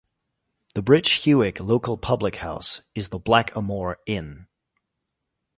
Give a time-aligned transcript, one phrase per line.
[0.73, 4.47] The Bridge Hewick local public house is the Black-A-Moor Inn.